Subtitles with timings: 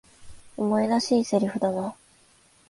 [0.57, 1.93] お前らしい台詞だな。